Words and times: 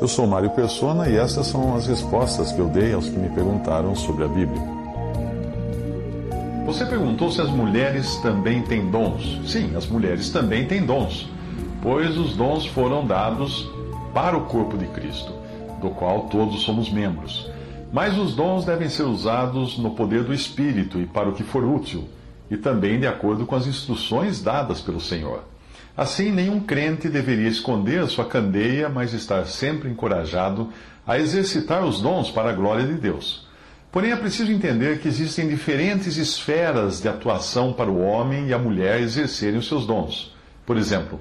Eu 0.00 0.06
sou 0.06 0.28
Mário 0.28 0.50
Persona 0.50 1.08
e 1.08 1.16
essas 1.16 1.48
são 1.48 1.74
as 1.74 1.88
respostas 1.88 2.52
que 2.52 2.60
eu 2.60 2.68
dei 2.68 2.92
aos 2.92 3.08
que 3.08 3.18
me 3.18 3.28
perguntaram 3.30 3.96
sobre 3.96 4.24
a 4.24 4.28
Bíblia. 4.28 4.62
Você 6.66 6.86
perguntou 6.86 7.32
se 7.32 7.40
as 7.40 7.50
mulheres 7.50 8.14
também 8.18 8.62
têm 8.62 8.88
dons. 8.92 9.40
Sim, 9.44 9.74
as 9.74 9.88
mulheres 9.88 10.30
também 10.30 10.66
têm 10.66 10.86
dons, 10.86 11.28
pois 11.82 12.16
os 12.16 12.36
dons 12.36 12.64
foram 12.66 13.04
dados 13.04 13.68
para 14.14 14.36
o 14.36 14.42
corpo 14.42 14.78
de 14.78 14.86
Cristo, 14.86 15.32
do 15.80 15.90
qual 15.90 16.28
todos 16.28 16.62
somos 16.62 16.88
membros. 16.88 17.50
Mas 17.92 18.16
os 18.16 18.36
dons 18.36 18.64
devem 18.64 18.88
ser 18.88 19.02
usados 19.02 19.78
no 19.78 19.90
poder 19.90 20.22
do 20.22 20.32
Espírito 20.32 21.00
e 21.00 21.06
para 21.06 21.28
o 21.28 21.32
que 21.32 21.42
for 21.42 21.64
útil, 21.64 22.04
e 22.48 22.56
também 22.56 23.00
de 23.00 23.06
acordo 23.08 23.44
com 23.44 23.56
as 23.56 23.66
instruções 23.66 24.40
dadas 24.40 24.80
pelo 24.80 25.00
Senhor. 25.00 25.42
Assim, 25.98 26.30
nenhum 26.30 26.60
crente 26.60 27.08
deveria 27.08 27.48
esconder 27.48 28.06
sua 28.06 28.24
candeia, 28.24 28.88
mas 28.88 29.12
estar 29.12 29.44
sempre 29.46 29.90
encorajado 29.90 30.72
a 31.04 31.18
exercitar 31.18 31.84
os 31.84 32.00
dons 32.00 32.30
para 32.30 32.50
a 32.50 32.52
glória 32.52 32.86
de 32.86 32.92
Deus. 32.92 33.48
Porém, 33.90 34.12
é 34.12 34.16
preciso 34.16 34.52
entender 34.52 35.00
que 35.00 35.08
existem 35.08 35.48
diferentes 35.48 36.16
esferas 36.16 37.00
de 37.02 37.08
atuação 37.08 37.72
para 37.72 37.90
o 37.90 38.00
homem 38.00 38.46
e 38.46 38.54
a 38.54 38.58
mulher 38.60 39.00
exercerem 39.00 39.58
os 39.58 39.66
seus 39.66 39.84
dons. 39.84 40.32
Por 40.64 40.76
exemplo, 40.76 41.18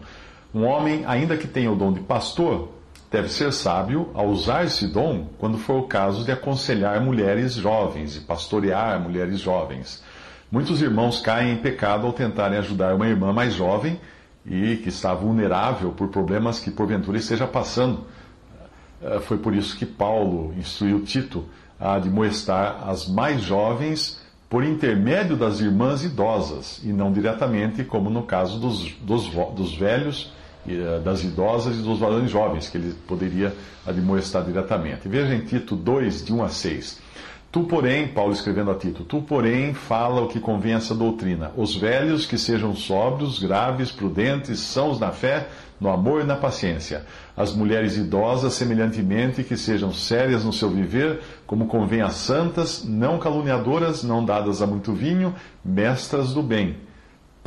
um 0.53 0.63
homem, 0.63 1.03
ainda 1.07 1.35
que 1.35 1.47
tenha 1.47 1.71
o 1.71 1.75
dom 1.75 1.91
de 1.91 2.01
pastor, 2.01 2.71
deve 3.09 3.29
ser 3.29 3.51
sábio 3.51 4.11
ao 4.13 4.27
usar 4.27 4.63
esse 4.63 4.85
dom 4.85 5.27
quando 5.39 5.57
for 5.57 5.79
o 5.79 5.87
caso 5.87 6.23
de 6.23 6.31
aconselhar 6.31 7.01
mulheres 7.01 7.53
jovens 7.53 8.15
e 8.15 8.19
pastorear 8.19 9.01
mulheres 9.01 9.39
jovens. 9.39 10.03
Muitos 10.51 10.83
irmãos 10.83 11.19
caem 11.19 11.53
em 11.53 11.57
pecado 11.57 12.05
ao 12.05 12.13
tentarem 12.13 12.59
ajudar 12.59 12.93
uma 12.93 13.07
irmã 13.07 13.33
mais 13.33 13.55
jovem 13.55 13.99
e 14.47 14.77
que 14.77 14.89
está 14.89 15.13
vulnerável 15.13 15.91
por 15.91 16.07
problemas 16.07 16.59
que 16.59 16.71
porventura 16.71 17.17
esteja 17.17 17.45
passando. 17.45 18.05
Eh, 19.01 19.19
foi 19.19 19.37
por 19.37 19.53
isso 19.53 19.77
que 19.77 19.85
Paulo 19.85 20.53
instruiu 20.57 21.01
Tito 21.03 21.45
a 21.79 21.95
admoestar 21.95 22.87
as 22.87 23.07
mais 23.07 23.41
jovens 23.41 24.19
por 24.49 24.63
intermédio 24.63 25.35
das 25.35 25.59
irmãs 25.59 26.03
idosas, 26.03 26.79
e 26.83 26.87
não 26.87 27.11
diretamente, 27.11 27.83
como 27.83 28.09
no 28.09 28.23
caso 28.23 28.57
dos, 28.59 28.93
dos, 29.01 29.27
dos 29.53 29.75
velhos, 29.75 30.31
eh, 30.65 31.01
das 31.03 31.23
idosas 31.23 31.75
e 31.75 31.81
dos 31.81 31.99
varões 31.99 32.31
jovens, 32.31 32.69
que 32.69 32.77
ele 32.77 32.93
poderia 33.05 33.53
admoestar 33.85 34.43
diretamente. 34.45 35.07
Veja 35.09 35.35
em 35.35 35.41
Tito 35.41 35.75
2, 35.75 36.25
de 36.25 36.33
1 36.33 36.43
a 36.43 36.49
6. 36.49 37.01
Tu, 37.49 37.63
porém, 37.63 38.09
Paulo 38.09 38.33
escrevendo 38.33 38.71
a 38.71 38.75
Tito, 38.75 39.03
tu, 39.03 39.21
porém, 39.21 39.73
fala 39.73 40.21
o 40.21 40.27
que 40.27 40.39
convém 40.39 40.73
essa 40.73 40.93
doutrina. 40.93 41.51
Os 41.55 41.75
velhos 41.75 42.25
que 42.25 42.37
sejam 42.37 42.75
sóbrios, 42.75 43.39
graves, 43.39 43.89
prudentes, 43.89 44.59
sãos 44.59 44.99
na 44.99 45.11
fé, 45.11 45.47
no 45.79 45.89
amor 45.89 46.21
e 46.21 46.25
na 46.25 46.35
paciência. 46.35 47.05
As 47.35 47.53
mulheres 47.53 47.95
idosas, 47.95 48.53
semelhantemente, 48.53 49.43
que 49.43 49.55
sejam 49.55 49.93
sérias 49.93 50.43
no 50.43 50.51
seu 50.51 50.69
viver, 50.69 51.21
como 51.45 51.67
convém 51.67 52.01
a 52.01 52.09
santas, 52.09 52.83
não 52.83 53.17
caluniadoras, 53.17 54.03
não 54.03 54.25
dadas 54.25 54.61
a 54.61 54.67
muito 54.67 54.91
vinho, 54.91 55.33
mestras 55.63 56.33
do 56.33 56.43
bem 56.43 56.86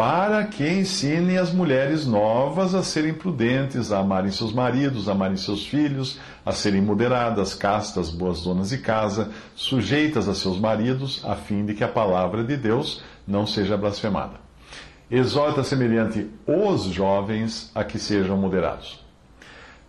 para 0.01 0.45
que 0.47 0.67
ensinem 0.67 1.37
as 1.37 1.53
mulheres 1.53 2.07
novas 2.07 2.75
a 2.75 2.83
serem 2.83 3.13
prudentes, 3.13 3.93
a 3.93 3.99
amarem 3.99 4.31
seus 4.31 4.51
maridos, 4.51 5.11
a 5.11 5.13
amarem 5.13 5.37
seus 5.37 5.67
filhos, 5.67 6.19
a 6.43 6.53
serem 6.53 6.81
moderadas, 6.81 7.53
castas, 7.53 8.09
boas 8.09 8.41
donas 8.41 8.71
de 8.71 8.79
casa, 8.79 9.31
sujeitas 9.55 10.27
a 10.27 10.35
seus 10.35 10.59
maridos, 10.59 11.23
a 11.23 11.35
fim 11.37 11.67
de 11.67 11.75
que 11.75 11.85
a 11.85 11.89
palavra 11.89 12.43
de 12.43 12.57
Deus 12.57 13.03
não 13.29 13.47
seja 13.47 13.77
blasfemada. 13.77 14.41
Exorta 15.11 15.63
semelhante 15.63 16.31
os 16.47 16.85
jovens 16.85 17.71
a 17.75 17.85
que 17.85 17.99
sejam 17.99 18.39
moderados. 18.39 19.05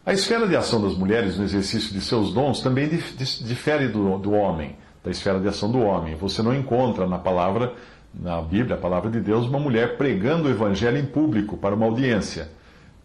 A 0.06 0.12
esfera 0.12 0.46
de 0.46 0.58
ação 0.58 0.82
das 0.82 0.94
mulheres 0.94 1.38
no 1.38 1.46
exercício 1.46 1.94
de 1.94 2.02
seus 2.02 2.34
dons 2.34 2.60
também 2.60 2.90
difere 2.90 3.88
do, 3.88 4.18
do 4.18 4.34
homem, 4.34 4.76
da 5.02 5.10
esfera 5.10 5.40
de 5.40 5.48
ação 5.48 5.72
do 5.72 5.80
homem. 5.80 6.16
Você 6.16 6.42
não 6.42 6.54
encontra 6.54 7.08
na 7.08 7.18
palavra 7.18 7.74
na 8.14 8.42
Bíblia, 8.42 8.76
a 8.76 8.80
palavra 8.80 9.10
de 9.10 9.20
Deus, 9.20 9.48
uma 9.48 9.60
mulher 9.60 9.98
pregando 9.98 10.48
o 10.48 10.52
evangelho 10.52 10.98
em 10.98 11.06
público 11.06 11.58
para 11.58 11.76
uma 11.76 11.86
audiência. 11.86 12.50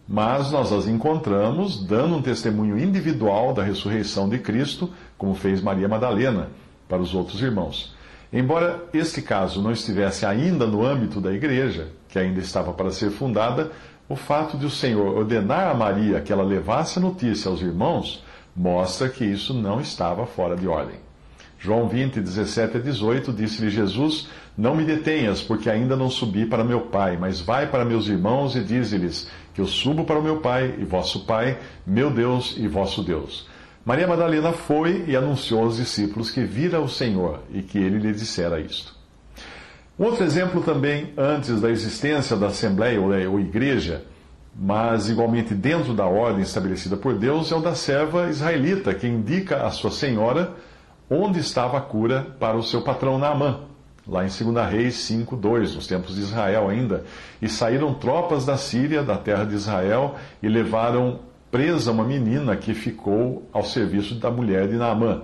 Mas 0.07 0.51
nós 0.51 0.71
as 0.71 0.87
encontramos 0.87 1.85
dando 1.85 2.15
um 2.15 2.21
testemunho 2.21 2.79
individual 2.79 3.53
da 3.53 3.63
ressurreição 3.63 4.29
de 4.29 4.39
Cristo, 4.39 4.89
como 5.17 5.35
fez 5.35 5.61
Maria 5.61 5.87
Madalena 5.87 6.49
para 6.87 7.01
os 7.01 7.13
outros 7.13 7.41
irmãos. 7.41 7.95
Embora 8.31 8.85
este 8.93 9.21
caso 9.21 9.61
não 9.61 9.71
estivesse 9.71 10.25
ainda 10.25 10.65
no 10.65 10.85
âmbito 10.85 11.19
da 11.19 11.33
igreja, 11.33 11.89
que 12.09 12.19
ainda 12.19 12.39
estava 12.39 12.73
para 12.73 12.91
ser 12.91 13.09
fundada, 13.09 13.71
o 14.09 14.15
fato 14.15 14.57
de 14.57 14.65
o 14.65 14.69
Senhor 14.69 15.17
ordenar 15.17 15.69
a 15.69 15.73
Maria 15.73 16.21
que 16.21 16.31
ela 16.31 16.43
levasse 16.43 16.99
a 16.99 17.01
notícia 17.01 17.49
aos 17.49 17.61
irmãos 17.61 18.23
mostra 18.55 19.09
que 19.09 19.25
isso 19.25 19.53
não 19.53 19.79
estava 19.79 20.25
fora 20.25 20.55
de 20.55 20.67
ordem. 20.67 21.06
João 21.59 21.87
20, 21.87 22.19
17 22.19 22.77
a 22.77 22.79
18, 22.79 23.33
disse-lhe 23.33 23.69
Jesus: 23.69 24.27
Não 24.57 24.75
me 24.75 24.83
detenhas, 24.83 25.41
porque 25.41 25.69
ainda 25.69 25.95
não 25.95 26.09
subi 26.09 26.45
para 26.45 26.63
meu 26.63 26.81
Pai, 26.81 27.17
mas 27.17 27.39
vai 27.39 27.67
para 27.67 27.83
meus 27.83 28.07
irmãos 28.07 28.55
e 28.55 28.63
dize-lhes 28.63 29.29
que 29.53 29.61
eu 29.61 29.65
subo 29.65 30.03
para 30.03 30.19
o 30.19 30.23
meu 30.23 30.37
Pai 30.37 30.75
e 30.77 30.85
vosso 30.85 31.25
Pai, 31.25 31.57
meu 31.85 32.11
Deus 32.11 32.55
e 32.57 32.67
vosso 32.67 33.01
Deus. 33.03 33.47
Maria 33.83 34.07
Madalena 34.07 34.51
foi 34.51 35.05
e 35.07 35.15
anunciou 35.15 35.63
aos 35.63 35.77
discípulos 35.77 36.29
que 36.29 36.43
vira 36.43 36.79
o 36.79 36.89
Senhor 36.89 37.41
e 37.51 37.61
que 37.61 37.77
ele 37.77 37.97
lhe 37.97 38.11
dissera 38.11 38.59
isto. 38.59 38.93
Um 39.97 40.03
outro 40.03 40.23
exemplo 40.23 40.61
também, 40.61 41.11
antes 41.17 41.59
da 41.59 41.71
existência 41.71 42.35
da 42.35 42.47
Assembleia 42.47 43.01
ou 43.01 43.39
Igreja, 43.39 44.03
mas 44.55 45.09
igualmente 45.09 45.55
dentro 45.55 45.93
da 45.93 46.05
ordem 46.05 46.41
estabelecida 46.41 46.97
por 46.97 47.15
Deus, 47.15 47.51
é 47.51 47.55
o 47.55 47.61
da 47.61 47.73
serva 47.73 48.29
israelita, 48.29 48.93
que 48.93 49.07
indica 49.07 49.65
à 49.65 49.71
sua 49.71 49.89
senhora 49.89 50.53
onde 51.09 51.39
estava 51.39 51.77
a 51.77 51.81
cura 51.81 52.27
para 52.39 52.57
o 52.57 52.63
seu 52.63 52.81
patrão 52.81 53.17
Naamã, 53.17 53.61
lá 54.07 54.25
em 54.25 54.29
2 54.29 54.69
Reis 54.69 54.95
5:2, 54.95 55.75
nos 55.75 55.87
tempos 55.87 56.15
de 56.15 56.21
Israel 56.21 56.69
ainda. 56.69 57.03
E 57.41 57.49
saíram 57.49 57.93
tropas 57.93 58.45
da 58.45 58.57
Síria, 58.57 59.03
da 59.03 59.17
terra 59.17 59.43
de 59.43 59.55
Israel, 59.55 60.15
e 60.41 60.47
levaram 60.47 61.19
presa 61.51 61.91
uma 61.91 62.03
menina 62.03 62.55
que 62.55 62.73
ficou 62.73 63.47
ao 63.51 63.63
serviço 63.63 64.15
da 64.15 64.29
mulher 64.29 64.67
de 64.67 64.75
Naamã. 64.75 65.23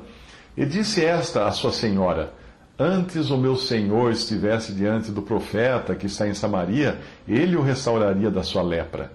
E 0.55 0.66
disse 0.66 1.03
esta 1.03 1.47
à 1.47 1.51
sua 1.51 1.71
senhora: 1.71 2.33
Antes 2.77 3.29
o 3.29 3.38
meu 3.38 3.55
senhor 3.55 4.11
estivesse 4.11 4.73
diante 4.73 5.11
do 5.11 5.21
profeta 5.21 5.95
que 5.95 6.07
está 6.07 6.27
em 6.27 6.33
Samaria, 6.33 7.00
ele 7.27 7.55
o 7.55 7.61
restauraria 7.61 8.31
da 8.31 8.44
sua 8.44 8.61
lepra. 8.61 9.11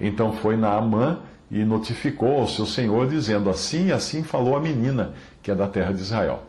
Então 0.00 0.32
foi 0.32 0.56
Naamã 0.56 1.20
e 1.50 1.64
notificou 1.64 2.40
ao 2.40 2.48
seu 2.48 2.66
senhor, 2.66 3.08
dizendo: 3.08 3.48
Assim 3.48 3.86
e 3.86 3.92
assim 3.92 4.22
falou 4.22 4.56
a 4.56 4.60
menina, 4.60 5.12
que 5.46 5.50
é 5.52 5.54
da 5.54 5.68
terra 5.68 5.92
de 5.92 6.00
Israel. 6.00 6.42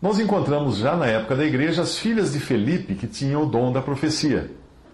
Nós 0.00 0.18
encontramos 0.18 0.78
já 0.78 0.96
na 0.96 1.04
época 1.04 1.36
da 1.36 1.44
igreja 1.44 1.82
as 1.82 1.98
filhas 1.98 2.32
de 2.32 2.40
Felipe 2.40 2.94
que 2.94 3.06
tinham 3.06 3.42
o 3.42 3.46
dom 3.46 3.70
da 3.70 3.82
profecia. 3.82 4.50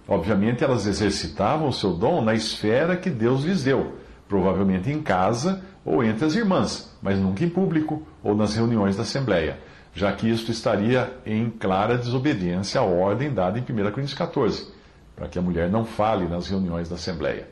Obviamente, 0.09 0.65
elas 0.65 0.89
exercitavam 0.89 1.69
o 1.69 1.73
seu 1.73 1.93
dom 1.93 2.21
na 2.21 2.35
esfera 2.35 2.97
que 2.97 3.09
Deus 3.09 3.45
lhes 3.45 3.63
deu, 3.63 3.95
provavelmente 4.29 4.91
em 4.91 5.01
casa 5.01 5.63
ou 5.85 6.03
entre 6.03 6.25
as 6.25 6.35
irmãs, 6.35 6.93
mas 7.01 7.17
nunca 7.17 7.45
em 7.45 7.49
público 7.49 8.05
ou 8.25 8.35
nas 8.35 8.57
reuniões 8.57 8.97
da 8.97 9.03
Assembleia, 9.03 9.61
já 9.95 10.13
que 10.13 10.29
isto 10.29 10.51
estaria 10.51 11.17
em 11.25 11.49
clara 11.49 11.97
desobediência 11.97 12.81
à 12.81 12.85
ordem 12.85 13.33
dada 13.33 13.57
em 13.57 13.63
1 13.63 13.65
Coríntios 13.93 14.15
14, 14.15 14.67
para 15.15 15.29
que 15.29 15.39
a 15.39 15.43
mulher 15.43 15.71
não 15.71 15.85
fale 15.85 16.27
nas 16.27 16.49
reuniões 16.49 16.89
da 16.89 16.97
Assembleia. 16.97 17.47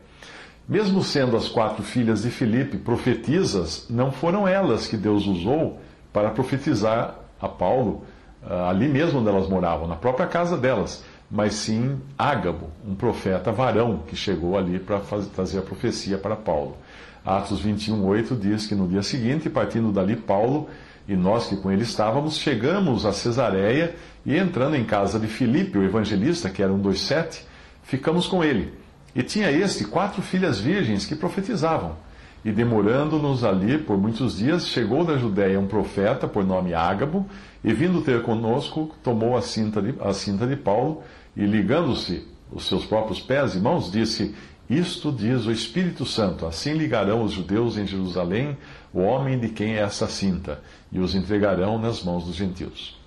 Mesmo 0.69 1.03
sendo 1.03 1.37
as 1.37 1.49
quatro 1.49 1.83
filhas 1.83 2.23
de 2.23 2.31
Filipe 2.31 2.79
profetisas, 2.79 3.87
não 3.91 4.11
foram 4.11 4.49
elas 4.49 4.87
que 4.87 4.97
Deus 4.97 5.27
usou 5.27 5.79
para 6.13 6.31
profetizar 6.31 7.17
a 7.41 7.49
Paulo 7.49 8.05
ah, 8.47 8.69
ali 8.69 8.89
mesmo 8.89 9.21
onde 9.21 9.29
elas 9.29 9.49
moravam, 9.49 9.89
na 9.89 9.97
própria 9.97 10.27
casa 10.27 10.57
delas, 10.57 11.03
mas 11.31 11.55
sim 11.55 11.99
Ágabo, 12.19 12.69
um 12.87 12.95
profeta 12.95 13.51
varão 13.51 14.03
que 14.07 14.15
chegou 14.15 14.57
ali 14.57 14.79
para 14.79 15.01
trazer 15.35 15.59
a 15.59 15.63
profecia 15.63 16.19
para 16.19 16.37
Paulo. 16.37 16.77
Atos 17.25 17.65
21:8 17.65 18.39
diz 18.39 18.67
que 18.67 18.75
no 18.75 18.87
dia 18.87 19.03
seguinte, 19.03 19.49
partindo 19.49 19.91
dali 19.91 20.15
Paulo 20.15 20.69
e 21.09 21.17
nós 21.17 21.47
que 21.47 21.57
com 21.57 21.73
ele 21.73 21.83
estávamos, 21.83 22.37
chegamos 22.37 23.07
a 23.07 23.13
Cesareia 23.13 23.95
e 24.27 24.37
entrando 24.37 24.77
em 24.77 24.85
casa 24.85 25.19
de 25.19 25.27
Filipe, 25.27 25.79
o 25.79 25.83
evangelista, 25.83 26.51
que 26.51 26.63
era 26.63 26.73
um 26.73 26.79
dos 26.79 27.01
sete, 27.01 27.47
ficamos 27.83 28.27
com 28.27 28.45
ele. 28.45 28.75
E 29.15 29.23
tinha 29.23 29.51
este 29.51 29.85
quatro 29.85 30.21
filhas 30.21 30.59
virgens 30.59 31.07
que 31.07 31.15
profetizavam. 31.15 31.97
E 32.45 32.51
demorando-nos 32.53 33.43
ali 33.43 33.79
por 33.79 33.97
muitos 33.97 34.37
dias, 34.37 34.69
chegou 34.69 35.05
da 35.05 35.17
Judéia 35.17 35.59
um 35.59 35.67
profeta 35.67 36.29
por 36.29 36.45
nome 36.45 36.75
Ágabo, 36.75 37.27
e 37.63 37.73
vindo 37.73 38.03
ter 38.03 38.23
conosco, 38.23 38.95
tomou 39.03 39.37
a 39.37 39.41
cinta 39.41 39.81
de, 39.81 39.95
a 40.01 40.13
cinta 40.13 40.47
de 40.47 40.57
Paulo, 40.57 41.03
e 41.35 41.47
ligando-se 41.47 42.27
os 42.53 42.67
seus 42.67 42.85
próprios 42.85 43.21
pés 43.21 43.55
e 43.55 43.59
mãos, 43.59 43.91
disse: 43.91 44.35
Isto 44.69 45.11
diz 45.11 45.47
o 45.47 45.53
Espírito 45.53 46.05
Santo: 46.05 46.45
Assim 46.45 46.75
ligarão 46.75 47.23
os 47.23 47.33
judeus 47.33 47.79
em 47.79 47.87
Jerusalém 47.87 48.59
o 48.93 49.01
homem 49.01 49.39
de 49.39 49.49
quem 49.49 49.77
é 49.77 49.81
essa 49.81 50.07
cinta, 50.07 50.63
e 50.93 50.99
os 50.99 51.15
entregarão 51.15 51.79
nas 51.79 52.03
mãos 52.03 52.25
dos 52.25 52.35
gentios. 52.35 53.04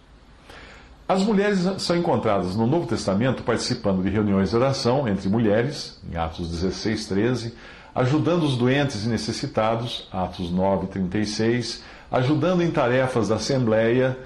As 1.07 1.24
mulheres 1.24 1.59
são 1.77 1.95
encontradas 1.95 2.57
no 2.57 2.68
Novo 2.68 2.86
Testamento 2.86 3.42
participando 3.42 4.04
de 4.04 4.09
reuniões 4.09 4.50
de 4.50 4.57
oração 4.57 5.07
entre 5.07 5.30
mulheres, 5.30 5.98
em 6.12 6.18
Atos 6.18 6.51
16, 6.51 7.06
13, 7.07 7.54
ajudando 7.95 8.44
os 8.44 8.57
doentes 8.57 9.06
e 9.06 9.07
necessitados, 9.07 10.09
Atos 10.12 10.51
9, 10.51 10.88
36, 10.88 11.81
ajudando 12.12 12.62
em 12.62 12.69
tarefas 12.69 13.30
da 13.30 13.36
Assembleia, 13.36 14.18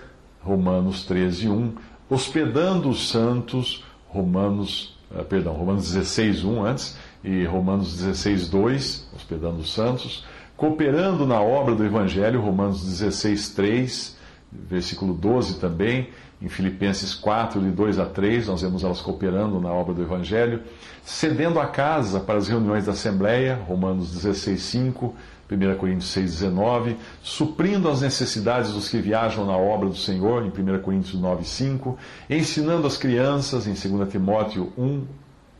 Romanos 0.42 1.06
13, 1.06 1.50
1, 1.50 1.76
hospedando 2.10 2.90
os 2.90 3.10
santos, 3.10 3.86
Romanos, 4.08 4.98
uh, 5.12 5.24
perdão, 5.24 5.54
Romanos 5.54 5.92
16, 5.92 6.44
1 6.44 6.66
antes, 6.66 6.98
e 7.24 7.46
Romanos 7.46 7.96
16, 7.96 8.50
2, 8.50 9.08
hospedando 9.16 9.60
os 9.60 9.72
santos, 9.72 10.26
cooperando 10.58 11.28
na 11.28 11.40
obra 11.40 11.76
do 11.76 11.86
Evangelho, 11.86 12.42
Romanos 12.42 12.84
16, 12.84 13.50
3, 13.50 14.18
versículo 14.52 15.14
12 15.14 15.60
também, 15.60 16.10
em 16.42 16.50
Filipenses 16.50 17.14
4, 17.14 17.62
de 17.62 17.70
2 17.70 18.00
a 18.00 18.06
3, 18.06 18.48
nós 18.48 18.62
vemos 18.62 18.84
elas 18.84 19.00
cooperando 19.00 19.60
na 19.60 19.72
obra 19.72 19.94
do 19.94 20.02
Evangelho, 20.02 20.62
cedendo 21.04 21.60
a 21.60 21.68
casa 21.68 22.20
para 22.20 22.40
as 22.40 22.48
reuniões 22.48 22.86
da 22.86 22.94
Assembleia, 22.94 23.56
Romanos 23.68 24.12
16, 24.12 24.60
5, 24.60 25.16
1 25.52 25.78
Coríntios 25.78 26.10
6, 26.12 26.32
19, 26.32 26.98
suprindo 27.22 27.90
as 27.90 28.02
necessidades 28.02 28.72
dos 28.72 28.90
que 28.90 28.98
viajam 29.00 29.46
na 29.46 29.56
obra 29.56 29.88
do 29.90 29.96
Senhor, 29.96 30.44
em 30.44 30.50
1 30.50 30.82
Coríntios 30.82 31.22
9, 31.22 31.44
5, 31.44 31.98
ensinando 32.30 32.88
as 32.88 32.98
crianças, 32.98 33.68
em 33.68 33.74
2 33.74 34.10
Timóteo 34.10 34.74
1, 34.78 35.06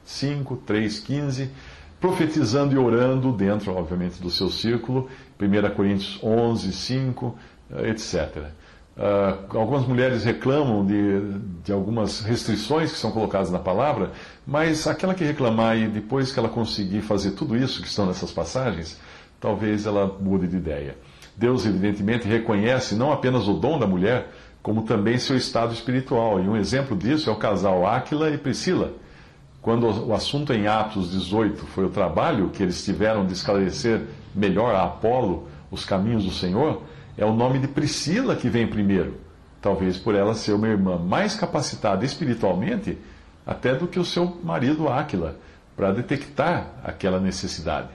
5, 0.04 0.56
3, 0.66 1.00
15, 1.00 1.50
profetizando 2.00 2.74
e 2.74 2.78
orando 2.80 3.32
dentro, 3.32 3.76
obviamente, 3.76 4.20
do 4.20 4.32
seu 4.32 4.50
círculo, 4.50 5.08
1 5.40 5.76
Coríntios 5.76 6.20
11, 6.24 6.74
5, 6.74 7.36
etc. 7.84 8.52
Uh, 9.02 9.58
algumas 9.58 9.88
mulheres 9.88 10.24
reclamam 10.24 10.86
de, 10.86 11.40
de 11.64 11.72
algumas 11.72 12.20
restrições 12.20 12.92
que 12.92 13.00
são 13.00 13.12
colocadas 13.12 13.50
na 13.50 13.58
palavra, 13.58 14.12
mas 14.46 14.86
aquela 14.86 15.16
que 15.16 15.24
reclamar 15.24 15.76
e 15.76 15.88
depois 15.88 16.32
que 16.32 16.38
ela 16.38 16.48
conseguir 16.48 17.02
fazer 17.02 17.32
tudo 17.32 17.58
isso 17.58 17.82
que 17.82 17.88
estão 17.88 18.06
nessas 18.06 18.32
passagens, 18.32 19.00
talvez 19.40 19.88
ela 19.88 20.06
mude 20.20 20.48
de 20.48 20.56
ideia. 20.56 20.96
Deus, 21.36 21.66
evidentemente, 21.66 22.28
reconhece 22.28 22.94
não 22.94 23.12
apenas 23.12 23.48
o 23.48 23.54
dom 23.54 23.80
da 23.80 23.88
mulher, 23.88 24.30
como 24.62 24.84
também 24.84 25.18
seu 25.18 25.36
estado 25.36 25.74
espiritual. 25.74 26.40
E 26.40 26.48
um 26.48 26.56
exemplo 26.56 26.96
disso 26.96 27.28
é 27.28 27.34
o 27.34 27.38
casal 27.38 27.88
Áquila 27.88 28.30
e 28.30 28.38
Priscila. 28.38 28.94
Quando 29.64 29.88
o 29.88 30.14
assunto 30.14 30.54
em 30.54 30.68
Atos 30.68 31.10
18 31.10 31.66
foi 31.66 31.86
o 31.86 31.90
trabalho 31.90 32.50
que 32.50 32.62
eles 32.62 32.86
tiveram 32.86 33.26
de 33.26 33.34
esclarecer 33.34 34.02
melhor 34.36 34.76
a 34.76 34.84
Apolo 34.84 35.48
os 35.72 35.84
caminhos 35.84 36.24
do 36.24 36.32
Senhor, 36.32 36.84
é 37.18 37.26
o 37.26 37.34
nome 37.34 37.60
de 37.60 37.68
Priscila 37.68 38.36
que 38.36 38.50
vem 38.50 38.68
primeiro. 38.68 39.16
Talvez 39.62 39.98
por 39.98 40.16
ela 40.16 40.34
ser 40.34 40.54
uma 40.54 40.68
irmã 40.68 40.98
mais 40.98 41.36
capacitada 41.36 42.04
espiritualmente 42.04 42.98
até 43.46 43.76
do 43.76 43.88
que 43.88 44.00
o 44.00 44.06
seu 44.06 44.40
marido 44.44 44.88
Áquila, 44.88 45.38
para 45.76 45.92
detectar 45.92 46.68
aquela 46.84 47.20
necessidade. 47.20 47.90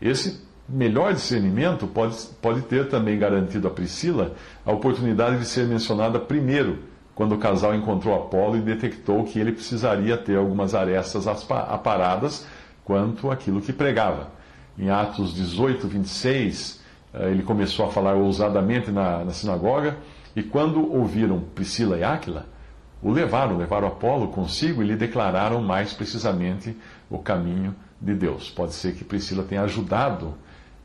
Esse 0.00 0.46
melhor 0.68 1.14
discernimento 1.14 1.86
pode, 1.86 2.16
pode 2.40 2.62
ter 2.62 2.88
também 2.88 3.18
garantido 3.18 3.66
a 3.68 3.70
Priscila 3.70 4.34
a 4.64 4.72
oportunidade 4.72 5.38
de 5.38 5.46
ser 5.46 5.66
mencionada 5.66 6.20
primeiro, 6.20 6.80
quando 7.14 7.34
o 7.34 7.38
casal 7.38 7.74
encontrou 7.74 8.14
Apolo 8.14 8.56
e 8.56 8.60
detectou 8.60 9.24
que 9.24 9.40
ele 9.40 9.52
precisaria 9.52 10.16
ter 10.16 10.36
algumas 10.36 10.74
arestas 10.74 11.26
aparadas 11.26 12.46
quanto 12.84 13.30
àquilo 13.30 13.60
que 13.60 13.72
pregava. 13.72 14.30
Em 14.78 14.88
Atos 14.88 15.34
18, 15.34 15.88
26, 15.88 16.77
eh, 16.77 16.77
ele 17.26 17.42
começou 17.42 17.86
a 17.86 17.90
falar 17.90 18.14
ousadamente 18.14 18.90
na, 18.90 19.24
na 19.24 19.32
sinagoga, 19.32 19.96
e 20.36 20.42
quando 20.42 20.92
ouviram 20.92 21.40
Priscila 21.40 21.98
e 21.98 22.04
Áquila, 22.04 22.46
o 23.02 23.10
levaram, 23.10 23.56
levaram 23.56 23.88
Apolo 23.88 24.28
consigo 24.28 24.82
e 24.82 24.86
lhe 24.86 24.96
declararam 24.96 25.60
mais 25.62 25.92
precisamente 25.92 26.76
o 27.10 27.18
caminho 27.18 27.74
de 28.00 28.14
Deus. 28.14 28.50
Pode 28.50 28.74
ser 28.74 28.94
que 28.94 29.04
Priscila 29.04 29.44
tenha 29.44 29.62
ajudado, 29.62 30.34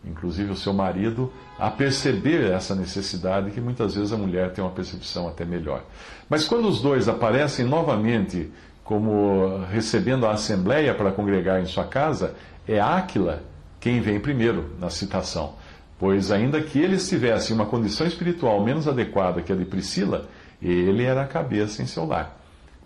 inclusive 0.06 0.52
o 0.52 0.56
seu 0.56 0.74
marido, 0.74 1.32
a 1.58 1.70
perceber 1.70 2.52
essa 2.52 2.76
necessidade, 2.76 3.52
que 3.52 3.62
muitas 3.62 3.96
vezes 3.96 4.12
a 4.14 4.18
mulher 4.18 4.52
tem 4.52 4.64
uma 4.64 4.72
percepção 4.72 5.28
até 5.28 5.46
melhor. 5.46 5.84
Mas 6.30 6.46
quando 6.46 6.68
os 6.68 6.82
dois 6.82 7.08
aparecem 7.08 7.66
novamente 7.66 8.52
como 8.84 9.64
recebendo 9.72 10.26
a 10.26 10.32
assembleia 10.32 10.94
para 10.94 11.12
congregar 11.12 11.62
em 11.62 11.66
sua 11.66 11.86
casa, 11.86 12.36
é 12.68 12.80
Áquila 12.80 13.42
quem 13.80 14.02
vem 14.02 14.20
primeiro 14.20 14.72
na 14.80 14.90
citação. 14.90 15.54
Pois, 16.00 16.32
ainda 16.32 16.62
que 16.62 16.80
ele 16.80 16.96
estivesse 16.96 17.52
em 17.52 17.56
uma 17.56 17.66
condição 17.66 18.06
espiritual 18.06 18.64
menos 18.64 18.88
adequada 18.88 19.42
que 19.42 19.54
a 19.54 19.56
de 19.56 19.66
Priscila, 19.66 20.28
ele 20.62 21.04
era 21.04 21.22
a 21.22 21.28
cabeça 21.28 21.82
em 21.82 21.86
seu 21.86 22.06
lar. 22.06 22.40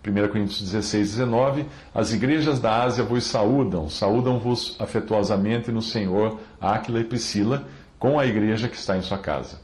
1 0.06 0.28
Coríntios 0.28 0.60
16, 0.60 1.16
19: 1.16 1.66
As 1.94 2.12
igrejas 2.12 2.60
da 2.60 2.82
Ásia 2.82 3.04
vos 3.04 3.24
saúdam, 3.24 3.88
saúdam-vos 3.88 4.76
afetuosamente 4.78 5.72
no 5.72 5.82
Senhor 5.82 6.38
Áquila 6.60 7.00
e 7.00 7.04
Priscila, 7.04 7.64
com 7.98 8.18
a 8.18 8.26
igreja 8.26 8.68
que 8.68 8.76
está 8.76 8.96
em 8.96 9.02
sua 9.02 9.18
casa. 9.18 9.60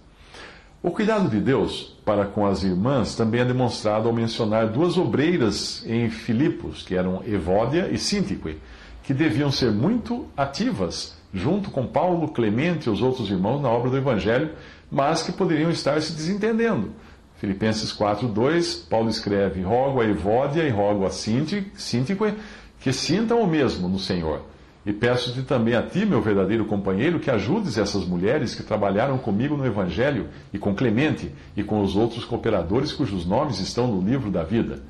O 0.82 0.90
cuidado 0.90 1.30
de 1.30 1.40
Deus 1.40 1.96
para 2.04 2.26
com 2.26 2.44
as 2.44 2.62
irmãs 2.62 3.14
também 3.14 3.40
é 3.40 3.44
demonstrado 3.44 4.06
ao 4.06 4.14
mencionar 4.14 4.68
duas 4.68 4.98
obreiras 4.98 5.82
em 5.86 6.10
Filipos, 6.10 6.82
que 6.82 6.94
eram 6.94 7.22
Evódia 7.26 7.88
e 7.90 7.96
Síntique, 7.96 8.58
que 9.02 9.14
deviam 9.14 9.50
ser 9.50 9.70
muito 9.70 10.26
ativas 10.36 11.16
junto 11.34 11.70
com 11.70 11.84
Paulo, 11.86 12.28
Clemente 12.28 12.86
e 12.86 12.90
os 12.90 13.02
outros 13.02 13.28
irmãos 13.28 13.60
na 13.60 13.68
obra 13.68 13.90
do 13.90 13.96
Evangelho, 13.96 14.52
mas 14.90 15.22
que 15.22 15.32
poderiam 15.32 15.70
estar 15.70 16.00
se 16.00 16.12
desentendendo. 16.12 16.92
Filipenses 17.38 17.92
4:2, 17.92 18.86
Paulo 18.88 19.10
escreve: 19.10 19.60
Rogo 19.60 20.00
a 20.00 20.06
Evódia 20.06 20.62
e 20.62 20.70
rogo 20.70 21.04
a 21.04 21.10
Síntique 21.10 21.72
que 22.80 22.92
sintam 22.92 23.42
o 23.42 23.46
mesmo 23.46 23.88
no 23.88 23.98
Senhor. 23.98 24.42
E 24.86 24.92
peço-te 24.92 25.42
também 25.42 25.74
a 25.74 25.82
ti, 25.82 26.04
meu 26.04 26.20
verdadeiro 26.20 26.66
companheiro, 26.66 27.18
que 27.18 27.30
ajudes 27.30 27.78
essas 27.78 28.04
mulheres 28.04 28.54
que 28.54 28.62
trabalharam 28.62 29.16
comigo 29.16 29.56
no 29.56 29.64
Evangelho, 29.64 30.28
e 30.52 30.58
com 30.58 30.74
Clemente, 30.74 31.34
e 31.56 31.64
com 31.64 31.80
os 31.82 31.96
outros 31.96 32.24
cooperadores 32.24 32.92
cujos 32.92 33.24
nomes 33.24 33.60
estão 33.60 33.88
no 33.88 34.06
livro 34.06 34.30
da 34.30 34.42
vida. 34.42 34.82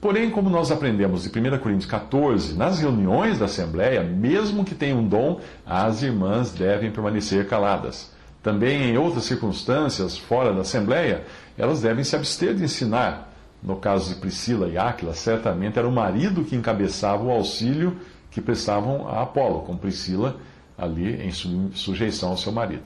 Porém, 0.00 0.30
como 0.30 0.48
nós 0.48 0.70
aprendemos 0.70 1.24
de 1.24 1.28
1 1.28 1.58
Coríntios 1.58 1.90
14, 1.90 2.54
nas 2.54 2.78
reuniões 2.78 3.40
da 3.40 3.46
Assembleia, 3.46 4.04
mesmo 4.04 4.64
que 4.64 4.74
tenham 4.74 5.00
um 5.00 5.08
dom, 5.08 5.40
as 5.66 6.02
irmãs 6.02 6.52
devem 6.52 6.92
permanecer 6.92 7.48
caladas. 7.48 8.12
Também 8.40 8.84
em 8.84 8.96
outras 8.96 9.24
circunstâncias, 9.24 10.16
fora 10.16 10.52
da 10.52 10.60
Assembleia, 10.60 11.24
elas 11.56 11.82
devem 11.82 12.04
se 12.04 12.14
abster 12.14 12.54
de 12.54 12.62
ensinar. 12.62 13.34
No 13.60 13.74
caso 13.74 14.14
de 14.14 14.20
Priscila 14.20 14.68
e 14.68 14.78
Áquila, 14.78 15.14
certamente 15.14 15.80
era 15.80 15.88
o 15.88 15.92
marido 15.92 16.44
que 16.44 16.54
encabeçava 16.54 17.24
o 17.24 17.30
auxílio 17.32 17.96
que 18.30 18.40
prestavam 18.40 19.08
a 19.08 19.22
Apolo, 19.22 19.62
com 19.62 19.76
Priscila 19.76 20.36
ali 20.76 21.20
em 21.26 21.32
sujeição 21.72 22.30
ao 22.30 22.36
seu 22.36 22.52
marido. 22.52 22.84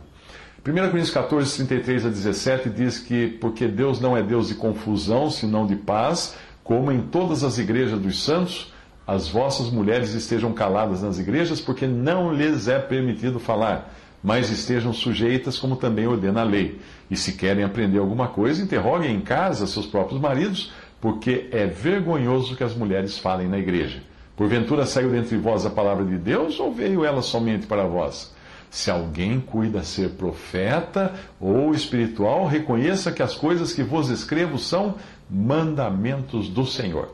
1 0.66 0.72
Coríntios 0.72 1.10
14, 1.10 1.56
33 1.56 2.06
a 2.06 2.08
17 2.08 2.70
diz 2.70 2.98
que 2.98 3.26
porque 3.26 3.66
Deus 3.66 4.00
não 4.00 4.16
é 4.16 4.22
Deus 4.22 4.48
de 4.48 4.54
confusão, 4.54 5.28
senão 5.28 5.66
de 5.66 5.76
paz, 5.76 6.36
como 6.72 6.90
em 6.90 7.02
todas 7.02 7.44
as 7.44 7.58
igrejas 7.58 8.00
dos 8.00 8.24
santos, 8.24 8.72
as 9.06 9.28
vossas 9.28 9.68
mulheres 9.68 10.14
estejam 10.14 10.54
caladas 10.54 11.02
nas 11.02 11.18
igrejas, 11.18 11.60
porque 11.60 11.86
não 11.86 12.32
lhes 12.32 12.66
é 12.66 12.78
permitido 12.78 13.38
falar, 13.38 13.92
mas 14.24 14.48
estejam 14.48 14.90
sujeitas, 14.90 15.58
como 15.58 15.76
também 15.76 16.06
ordena 16.06 16.40
a 16.40 16.44
lei. 16.44 16.80
E 17.10 17.16
se 17.16 17.34
querem 17.34 17.62
aprender 17.62 17.98
alguma 17.98 18.28
coisa, 18.28 18.62
interroguem 18.62 19.14
em 19.14 19.20
casa 19.20 19.66
seus 19.66 19.84
próprios 19.84 20.18
maridos, 20.18 20.72
porque 20.98 21.46
é 21.52 21.66
vergonhoso 21.66 22.56
que 22.56 22.64
as 22.64 22.74
mulheres 22.74 23.18
falem 23.18 23.48
na 23.48 23.58
igreja. 23.58 24.02
Porventura 24.34 24.86
saiu 24.86 25.10
dentre 25.10 25.36
vós 25.36 25.66
a 25.66 25.70
palavra 25.70 26.06
de 26.06 26.16
Deus, 26.16 26.58
ou 26.58 26.72
veio 26.72 27.04
ela 27.04 27.20
somente 27.20 27.66
para 27.66 27.84
vós? 27.84 28.32
Se 28.70 28.90
alguém 28.90 29.38
cuida 29.38 29.82
ser 29.82 30.12
profeta 30.12 31.12
ou 31.38 31.74
espiritual, 31.74 32.46
reconheça 32.46 33.12
que 33.12 33.22
as 33.22 33.34
coisas 33.34 33.74
que 33.74 33.82
vos 33.82 34.08
escrevo 34.08 34.58
são 34.58 34.94
mandamentos 35.32 36.48
do 36.48 36.66
Senhor. 36.66 37.08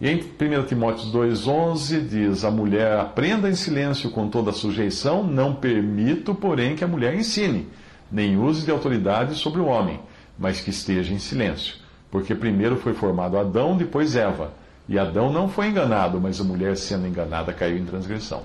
E 0.00 0.08
em 0.08 0.16
1 0.16 0.66
Timóteo 0.66 1.10
2,11 1.10 2.08
diz: 2.08 2.44
A 2.44 2.50
mulher 2.50 2.98
aprenda 2.98 3.48
em 3.48 3.54
silêncio 3.54 4.10
com 4.10 4.28
toda 4.28 4.52
sujeição, 4.52 5.22
não 5.22 5.54
permito, 5.54 6.34
porém, 6.34 6.74
que 6.74 6.84
a 6.84 6.88
mulher 6.88 7.14
ensine, 7.14 7.68
nem 8.10 8.38
use 8.38 8.64
de 8.64 8.70
autoridade 8.70 9.34
sobre 9.34 9.60
o 9.60 9.66
homem, 9.66 10.00
mas 10.38 10.60
que 10.60 10.70
esteja 10.70 11.12
em 11.12 11.18
silêncio. 11.18 11.76
Porque 12.10 12.34
primeiro 12.34 12.76
foi 12.76 12.94
formado 12.94 13.38
Adão, 13.38 13.76
depois 13.76 14.16
Eva. 14.16 14.52
E 14.88 14.98
Adão 14.98 15.32
não 15.32 15.48
foi 15.48 15.68
enganado, 15.68 16.20
mas 16.20 16.40
a 16.40 16.44
mulher, 16.44 16.76
sendo 16.76 17.06
enganada, 17.06 17.52
caiu 17.52 17.76
em 17.76 17.84
transgressão. 17.84 18.42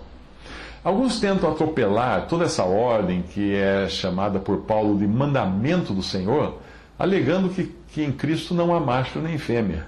Alguns 0.84 1.20
tentam 1.20 1.52
atropelar 1.52 2.28
toda 2.28 2.46
essa 2.46 2.64
ordem 2.64 3.22
que 3.22 3.54
é 3.54 3.88
chamada 3.88 4.40
por 4.40 4.62
Paulo 4.62 4.98
de 4.98 5.08
mandamento 5.08 5.94
do 5.94 6.02
Senhor, 6.02 6.58
alegando 7.02 7.50
que, 7.50 7.72
que 7.92 8.04
em 8.04 8.12
Cristo 8.12 8.54
não 8.54 8.74
há 8.76 8.80
macho 8.80 9.20
nem 9.20 9.38
fêmea. 9.38 9.88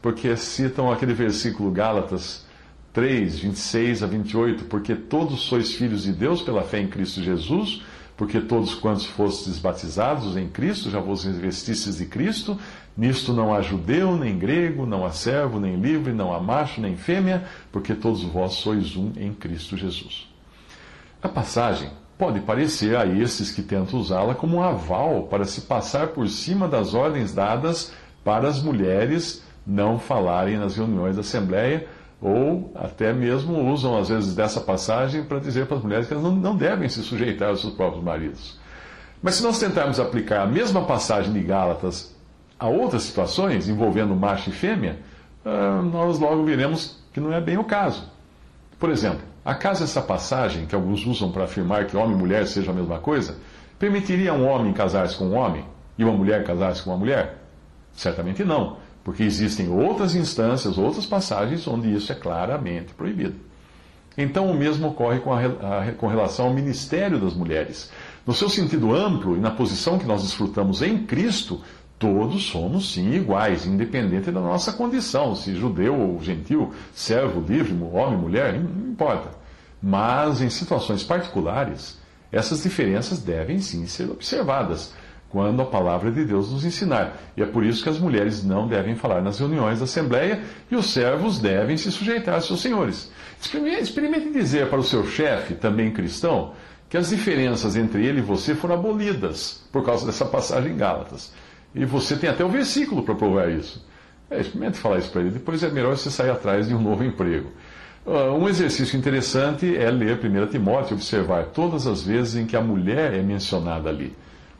Porque 0.00 0.36
citam 0.36 0.90
aquele 0.90 1.14
versículo 1.14 1.70
Gálatas 1.70 2.44
3, 2.92 3.38
26 3.38 4.02
a 4.02 4.06
28, 4.06 4.64
porque 4.64 4.96
todos 4.96 5.42
sois 5.42 5.72
filhos 5.72 6.02
de 6.02 6.12
Deus 6.12 6.42
pela 6.42 6.62
fé 6.62 6.80
em 6.80 6.88
Cristo 6.88 7.22
Jesus, 7.22 7.82
porque 8.16 8.40
todos 8.40 8.74
quantos 8.74 9.06
fostes 9.06 9.58
batizados 9.58 10.36
em 10.36 10.48
Cristo, 10.48 10.90
já 10.90 10.98
vos 10.98 11.24
investistes 11.24 11.98
de 11.98 12.06
Cristo, 12.06 12.58
Nisto 12.96 13.32
não 13.32 13.54
há 13.54 13.62
judeu, 13.62 14.16
nem 14.16 14.38
grego, 14.38 14.84
não 14.84 15.06
há 15.06 15.12
servo, 15.12 15.58
nem 15.58 15.76
livre, 15.76 16.12
não 16.12 16.34
há 16.34 16.38
macho, 16.38 16.80
nem 16.80 16.94
fêmea, 16.94 17.46
porque 17.70 17.94
todos 17.94 18.22
vós 18.22 18.54
sois 18.54 18.96
um 18.96 19.12
em 19.16 19.32
Cristo 19.32 19.78
Jesus. 19.78 20.28
A 21.22 21.28
passagem 21.28 21.90
pode 22.18 22.40
parecer 22.40 22.96
a 22.96 23.06
esses 23.06 23.50
que 23.50 23.62
tentam 23.62 23.98
usá-la 23.98 24.34
como 24.34 24.58
um 24.58 24.62
aval 24.62 25.24
para 25.24 25.44
se 25.44 25.62
passar 25.62 26.08
por 26.08 26.28
cima 26.28 26.68
das 26.68 26.94
ordens 26.94 27.32
dadas 27.34 27.92
para 28.24 28.48
as 28.48 28.62
mulheres 28.62 29.42
não 29.66 29.98
falarem 29.98 30.58
nas 30.58 30.76
reuniões 30.76 31.16
da 31.16 31.20
Assembleia, 31.20 31.86
ou 32.20 32.72
até 32.76 33.12
mesmo 33.12 33.68
usam, 33.72 33.98
às 33.98 34.08
vezes, 34.08 34.34
dessa 34.34 34.60
passagem 34.60 35.24
para 35.24 35.40
dizer 35.40 35.66
para 35.66 35.76
as 35.76 35.82
mulheres 35.82 36.06
que 36.06 36.12
elas 36.12 36.24
não, 36.24 36.32
não 36.32 36.56
devem 36.56 36.88
se 36.88 37.02
sujeitar 37.02 37.48
aos 37.48 37.60
seus 37.60 37.74
próprios 37.74 38.04
maridos. 38.04 38.60
Mas 39.20 39.36
se 39.36 39.42
nós 39.42 39.58
tentarmos 39.58 39.98
aplicar 39.98 40.42
a 40.42 40.46
mesma 40.46 40.84
passagem 40.84 41.32
de 41.32 41.40
Gálatas 41.40 42.14
a 42.58 42.68
outras 42.68 43.02
situações 43.02 43.68
envolvendo 43.68 44.14
macho 44.14 44.50
e 44.50 44.52
fêmea, 44.52 44.98
ah, 45.44 45.82
nós 45.82 46.18
logo 46.18 46.44
veremos 46.44 47.02
que 47.12 47.20
não 47.20 47.32
é 47.32 47.40
bem 47.40 47.58
o 47.58 47.64
caso. 47.64 48.08
Por 48.78 48.90
exemplo, 48.90 49.22
acaso 49.44 49.84
essa 49.84 50.00
passagem, 50.00 50.66
que 50.66 50.74
alguns 50.74 51.06
usam 51.06 51.30
para 51.30 51.44
afirmar 51.44 51.86
que 51.86 51.96
homem 51.96 52.14
e 52.14 52.18
mulher 52.18 52.46
sejam 52.46 52.72
a 52.72 52.76
mesma 52.76 52.98
coisa, 52.98 53.36
permitiria 53.78 54.32
um 54.32 54.46
homem 54.46 54.72
casar-se 54.72 55.16
com 55.16 55.26
um 55.26 55.34
homem 55.34 55.64
e 55.98 56.04
uma 56.04 56.12
mulher 56.12 56.44
casar-se 56.44 56.82
com 56.82 56.90
uma 56.90 56.98
mulher? 56.98 57.38
Certamente 57.92 58.44
não, 58.44 58.76
porque 59.04 59.22
existem 59.22 59.68
outras 59.68 60.14
instâncias, 60.14 60.78
outras 60.78 61.06
passagens 61.06 61.66
onde 61.66 61.92
isso 61.92 62.12
é 62.12 62.14
claramente 62.14 62.94
proibido. 62.94 63.36
Então, 64.16 64.50
o 64.50 64.54
mesmo 64.54 64.88
ocorre 64.88 65.20
com, 65.20 65.32
a, 65.32 65.40
a, 65.40 65.92
com 65.92 66.06
relação 66.06 66.46
ao 66.46 66.52
ministério 66.52 67.18
das 67.18 67.34
mulheres. 67.34 67.90
No 68.26 68.34
seu 68.34 68.48
sentido 68.48 68.94
amplo 68.94 69.36
e 69.36 69.40
na 69.40 69.50
posição 69.50 69.98
que 69.98 70.06
nós 70.06 70.22
desfrutamos 70.22 70.82
em 70.82 70.98
Cristo, 70.98 71.60
todos 72.02 72.46
somos 72.46 72.92
sim 72.92 73.12
iguais, 73.12 73.64
independente 73.64 74.32
da 74.32 74.40
nossa 74.40 74.72
condição, 74.72 75.36
se 75.36 75.54
judeu 75.54 75.96
ou 75.96 76.20
gentil, 76.20 76.72
servo, 76.92 77.40
livre, 77.40 77.72
homem, 77.92 78.18
mulher, 78.18 78.54
não 78.54 78.90
importa. 78.90 79.30
Mas 79.80 80.42
em 80.42 80.50
situações 80.50 81.04
particulares, 81.04 81.96
essas 82.32 82.64
diferenças 82.64 83.20
devem 83.20 83.60
sim 83.60 83.86
ser 83.86 84.10
observadas 84.10 84.92
quando 85.28 85.62
a 85.62 85.64
palavra 85.64 86.10
de 86.10 86.24
Deus 86.24 86.50
nos 86.50 86.64
ensinar. 86.64 87.16
E 87.36 87.42
é 87.42 87.46
por 87.46 87.64
isso 87.64 87.84
que 87.84 87.88
as 87.88 88.00
mulheres 88.00 88.42
não 88.42 88.66
devem 88.66 88.96
falar 88.96 89.22
nas 89.22 89.38
reuniões 89.38 89.78
da 89.78 89.84
Assembleia 89.84 90.42
e 90.68 90.74
os 90.74 90.86
servos 90.86 91.38
devem 91.38 91.76
se 91.76 91.92
sujeitar 91.92 92.34
aos 92.34 92.48
seus 92.48 92.60
senhores. 92.60 93.12
Experimente 93.80 94.32
dizer 94.32 94.68
para 94.68 94.80
o 94.80 94.84
seu 94.84 95.06
chefe, 95.06 95.54
também 95.54 95.92
cristão, 95.92 96.52
que 96.90 96.96
as 96.96 97.10
diferenças 97.10 97.76
entre 97.76 98.04
ele 98.04 98.18
e 98.18 98.22
você 98.22 98.56
foram 98.56 98.74
abolidas 98.74 99.62
por 99.70 99.84
causa 99.84 100.04
dessa 100.04 100.24
passagem 100.24 100.72
em 100.72 100.76
Gálatas. 100.76 101.32
E 101.74 101.84
você 101.84 102.16
tem 102.16 102.28
até 102.28 102.44
o 102.44 102.48
versículo 102.48 103.02
para 103.02 103.14
provar 103.14 103.50
isso. 103.50 103.84
É, 104.30 104.40
experimente 104.40 104.78
falar 104.78 104.98
isso 104.98 105.10
para 105.10 105.20
ele. 105.22 105.30
Depois 105.30 105.62
é 105.62 105.70
melhor 105.70 105.96
você 105.96 106.10
sair 106.10 106.30
atrás 106.30 106.68
de 106.68 106.74
um 106.74 106.80
novo 106.80 107.04
emprego. 107.04 107.50
Uh, 108.04 108.34
um 108.36 108.48
exercício 108.48 108.98
interessante 108.98 109.76
é 109.76 109.90
ler 109.90 110.18
1 110.18 110.48
Timóteo 110.48 110.92
e 110.92 110.94
observar 110.94 111.46
todas 111.46 111.86
as 111.86 112.02
vezes 112.02 112.36
em 112.36 112.46
que 112.46 112.56
a 112.56 112.60
mulher 112.60 113.14
é 113.14 113.22
mencionada 113.22 113.88
ali. 113.88 114.12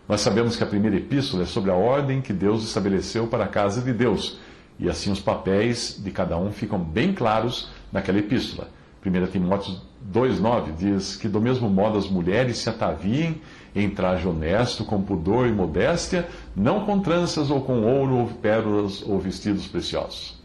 Nós 0.09 0.21
sabemos 0.21 0.57
que 0.57 0.63
a 0.63 0.67
primeira 0.67 0.97
epístola 0.97 1.43
é 1.43 1.47
sobre 1.47 1.71
a 1.71 1.75
ordem 1.75 2.21
que 2.21 2.33
Deus 2.33 2.63
estabeleceu 2.63 3.27
para 3.27 3.45
a 3.45 3.49
casa 3.49 3.81
de 3.81 3.93
Deus. 3.93 4.39
E 4.79 4.89
assim 4.89 5.11
os 5.11 5.21
papéis 5.21 6.01
de 6.03 6.11
cada 6.11 6.37
um 6.37 6.53
ficam 6.53 6.79
bem 6.79 7.13
claros 7.13 7.71
naquela 7.91 8.19
epístola. 8.19 8.69
1 9.05 9.27
Timóteo 9.33 9.75
2,9 10.13 10.77
diz 10.77 11.17
que, 11.17 11.29
do 11.29 11.41
mesmo 11.41 11.69
modo, 11.69 11.99
as 11.99 12.09
mulheres 12.09 12.59
se 12.59 12.71
ataviem 12.71 13.41
em 13.75 13.91
traje 13.91 14.29
honesto, 14.29 14.85
com 14.85 15.03
pudor 15.03 15.49
e 15.49 15.53
modéstia, 15.53 16.29
não 16.55 16.87
com 16.87 17.01
tranças 17.01 17.51
ou 17.51 17.63
com 17.63 17.83
ouro 17.83 18.15
ou 18.15 18.27
pérolas 18.29 19.03
ou 19.03 19.19
vestidos 19.19 19.67
preciosos. 19.67 20.41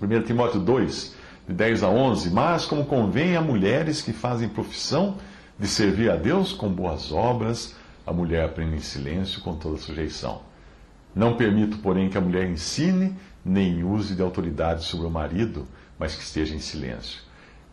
1 0.00 0.22
Timóteo 0.24 0.60
2, 0.60 1.14
de 1.48 1.54
10 1.54 1.82
a 1.84 1.88
11. 1.88 2.30
Mas, 2.30 2.66
como 2.66 2.84
convém 2.84 3.34
a 3.34 3.40
mulheres 3.40 4.02
que 4.02 4.12
fazem 4.12 4.48
profissão 4.48 5.16
de 5.58 5.66
servir 5.66 6.10
a 6.10 6.16
Deus 6.16 6.52
com 6.52 6.68
boas 6.68 7.10
obras, 7.10 7.74
a 8.06 8.12
mulher 8.12 8.44
aprende 8.44 8.76
em 8.76 8.80
silêncio 8.80 9.40
com 9.40 9.56
toda 9.56 9.78
sujeição. 9.78 10.42
Não 11.14 11.34
permito, 11.34 11.78
porém, 11.78 12.10
que 12.10 12.18
a 12.18 12.20
mulher 12.20 12.46
ensine 12.46 13.16
nem 13.42 13.82
use 13.82 14.14
de 14.14 14.20
autoridade 14.20 14.84
sobre 14.84 15.06
o 15.06 15.10
marido, 15.10 15.66
mas 15.98 16.14
que 16.14 16.22
esteja 16.22 16.54
em 16.54 16.60
silêncio 16.60 17.27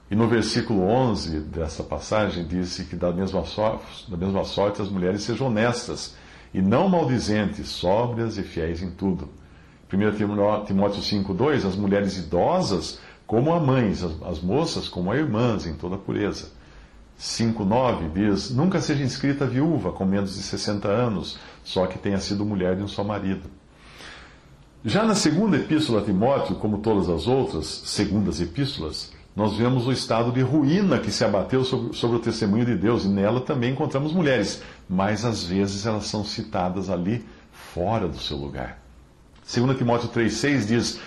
e 0.09 0.15
no 0.15 0.27
versículo 0.27 0.81
11 0.83 1.39
dessa 1.41 1.83
passagem 1.83 2.45
disse 2.45 2.83
que 2.85 2.95
da 2.95 3.11
mesma, 3.11 3.43
sorte, 3.43 4.09
da 4.09 4.15
mesma 4.15 4.43
sorte 4.43 4.81
as 4.81 4.89
mulheres 4.89 5.23
sejam 5.23 5.47
honestas 5.47 6.15
e 6.53 6.61
não 6.61 6.87
maldizentes, 6.87 7.67
sóbrias 7.69 8.37
e 8.37 8.43
fiéis 8.43 8.81
em 8.81 8.91
tudo. 8.91 9.29
1 9.91 10.65
Timóteo 10.65 11.01
5,2 11.01 11.67
As 11.67 11.75
mulheres 11.75 12.17
idosas 12.17 12.99
como 13.25 13.51
a 13.51 13.59
mães, 13.59 14.03
as, 14.03 14.21
as 14.23 14.39
moças 14.39 14.87
como 14.87 15.11
a 15.11 15.17
irmãs, 15.17 15.65
em 15.65 15.73
toda 15.73 15.97
pureza. 15.97 16.49
5,9 17.19 18.11
diz: 18.13 18.51
Nunca 18.51 18.79
seja 18.81 19.03
inscrita 19.03 19.45
viúva 19.45 19.91
com 19.91 20.05
menos 20.05 20.35
de 20.35 20.43
60 20.43 20.87
anos, 20.87 21.39
só 21.63 21.87
que 21.87 21.97
tenha 21.97 22.19
sido 22.19 22.45
mulher 22.45 22.75
de 22.75 22.83
um 22.83 22.87
só 22.87 23.03
marido. 23.03 23.49
Já 24.83 25.03
na 25.03 25.15
segunda 25.15 25.57
epístola 25.57 26.01
a 26.01 26.05
Timóteo, 26.05 26.57
como 26.57 26.77
todas 26.77 27.09
as 27.09 27.25
outras 27.25 27.65
segundas 27.65 28.39
epístolas, 28.39 29.14
nós 29.35 29.57
vemos 29.57 29.85
o 29.85 29.91
estado 29.91 30.31
de 30.31 30.41
ruína 30.41 30.97
que 30.97 31.11
se 31.11 31.25
abateu 31.25 31.65
sobre, 31.65 31.93
sobre, 31.93 32.17
o 32.17 32.21
testemunho 32.21 32.65
de 32.65 32.75
Deus, 32.75 33.03
e 33.03 33.09
nela 33.09 33.41
também 33.41 33.73
encontramos 33.73 34.13
mulheres, 34.13 34.61
mas 34.87 35.25
às 35.25 35.43
vezes 35.43 35.85
elas 35.85 36.05
são 36.05 36.23
citadas 36.23 36.89
ali 36.89 37.25
fora 37.51 38.07
do 38.07 38.17
seu 38.17 38.37
lugar. 38.37 38.79
2 39.53 39.77
Timóteo 39.77 40.07
3,6 40.07 40.65
diz: 40.65 40.99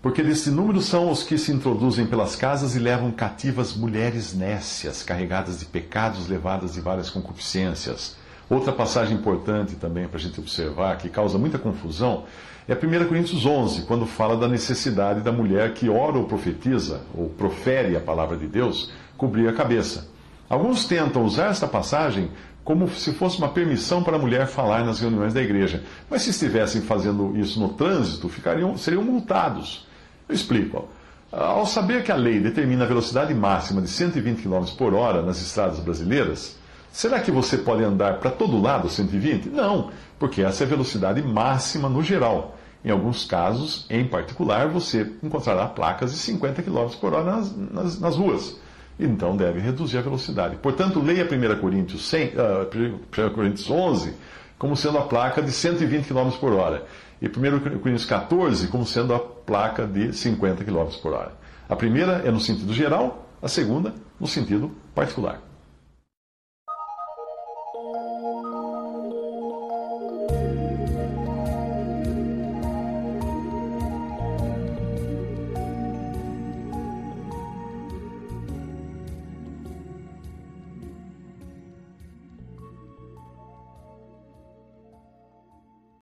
Porque 0.00 0.22
deste 0.22 0.48
número 0.50 0.80
são 0.80 1.10
os 1.10 1.22
que 1.22 1.36
se 1.36 1.52
introduzem 1.52 2.06
pelas 2.06 2.34
casas 2.34 2.74
e 2.74 2.78
levam 2.78 3.12
cativas 3.12 3.74
mulheres 3.74 4.32
nécias, 4.32 5.02
carregadas 5.02 5.58
de 5.58 5.66
pecados, 5.66 6.26
levadas 6.26 6.72
de 6.72 6.80
várias 6.80 7.10
concupiscências. 7.10 8.16
Outra 8.48 8.72
passagem 8.72 9.16
importante 9.16 9.76
também 9.76 10.06
para 10.06 10.18
a 10.18 10.20
gente 10.20 10.38
observar, 10.38 10.98
que 10.98 11.08
causa 11.08 11.38
muita 11.38 11.58
confusão, 11.58 12.24
é 12.68 12.74
1 12.74 13.06
Coríntios 13.06 13.44
11, 13.44 13.82
quando 13.82 14.06
fala 14.06 14.36
da 14.36 14.48
necessidade 14.48 15.20
da 15.20 15.32
mulher 15.32 15.72
que 15.74 15.88
ora 15.88 16.16
ou 16.16 16.24
profetiza, 16.24 17.02
ou 17.14 17.28
profere 17.28 17.96
a 17.96 18.00
palavra 18.00 18.36
de 18.36 18.46
Deus, 18.46 18.90
cobrir 19.16 19.48
a 19.48 19.52
cabeça. 19.52 20.08
Alguns 20.48 20.86
tentam 20.86 21.24
usar 21.24 21.50
esta 21.50 21.66
passagem 21.66 22.30
como 22.64 22.88
se 22.88 23.12
fosse 23.12 23.38
uma 23.38 23.50
permissão 23.50 24.02
para 24.02 24.16
a 24.16 24.18
mulher 24.18 24.46
falar 24.46 24.84
nas 24.84 25.00
reuniões 25.00 25.34
da 25.34 25.42
igreja. 25.42 25.82
Mas 26.08 26.22
se 26.22 26.30
estivessem 26.30 26.80
fazendo 26.80 27.36
isso 27.36 27.60
no 27.60 27.70
trânsito, 27.70 28.28
ficariam, 28.28 28.76
seriam 28.78 29.02
multados. 29.02 29.86
Eu 30.28 30.34
explico. 30.34 30.88
Ao 31.30 31.66
saber 31.66 32.02
que 32.02 32.12
a 32.12 32.16
lei 32.16 32.40
determina 32.40 32.84
a 32.84 32.88
velocidade 32.88 33.34
máxima 33.34 33.82
de 33.82 33.88
120 33.88 34.42
km 34.42 34.64
por 34.78 34.94
hora 34.94 35.20
nas 35.20 35.42
estradas 35.42 35.80
brasileiras, 35.80 36.56
será 36.94 37.20
que 37.20 37.30
você 37.30 37.58
pode 37.58 37.82
andar 37.82 38.18
para 38.20 38.30
todo 38.30 38.60
lado 38.60 38.88
120? 38.88 39.48
Não 39.48 39.90
porque 40.18 40.42
essa 40.42 40.64
é 40.64 40.66
a 40.66 40.70
velocidade 40.70 41.20
máxima 41.22 41.88
no 41.88 42.02
geral. 42.02 42.56
Em 42.84 42.90
alguns 42.90 43.24
casos, 43.24 43.86
em 43.90 44.06
particular, 44.06 44.68
você 44.68 45.10
encontrará 45.22 45.66
placas 45.66 46.12
de 46.12 46.18
50 46.18 46.62
km 46.62 46.88
por 47.00 47.14
hora 47.14 47.24
nas, 47.24 47.56
nas, 47.56 48.00
nas 48.00 48.16
ruas. 48.16 48.58
Então 48.98 49.36
deve 49.36 49.60
reduzir 49.60 49.98
a 49.98 50.02
velocidade. 50.02 50.56
Portanto, 50.56 51.00
leia 51.00 51.24
1 51.24 51.60
Coríntios, 51.60 52.08
100, 52.08 52.28
uh, 52.28 53.30
1 53.30 53.34
Coríntios 53.34 53.70
11 53.70 54.14
como 54.58 54.76
sendo 54.76 54.98
a 54.98 55.02
placa 55.02 55.42
de 55.42 55.50
120 55.50 56.06
km 56.06 56.30
por 56.38 56.52
hora. 56.52 56.86
E 57.20 57.26
1 57.26 57.80
Coríntios 57.80 58.04
14 58.04 58.68
como 58.68 58.86
sendo 58.86 59.14
a 59.14 59.18
placa 59.18 59.86
de 59.86 60.12
50 60.12 60.64
km 60.64 60.86
por 61.02 61.12
hora. 61.12 61.32
A 61.68 61.74
primeira 61.74 62.22
é 62.24 62.30
no 62.30 62.40
sentido 62.40 62.72
geral, 62.72 63.28
a 63.42 63.48
segunda 63.48 63.94
no 64.20 64.26
sentido 64.26 64.70
particular. 64.94 65.40